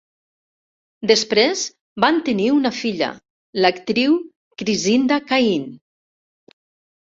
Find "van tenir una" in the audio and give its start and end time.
2.05-2.73